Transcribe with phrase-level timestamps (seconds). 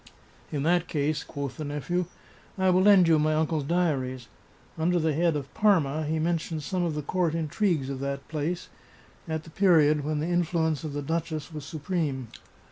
[0.57, 2.07] "In that case," quoth the nephew,"
[2.57, 4.29] I will lend you my uncle's diaries.
[4.75, 8.27] Under the head of Parma he men tions some of the court intrigues of that
[8.27, 8.69] place,
[9.27, 12.29] at the period when the influence of the duchess was supreme.